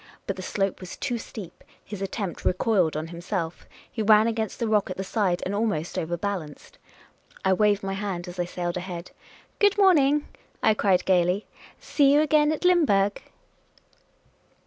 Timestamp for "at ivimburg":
12.51-13.19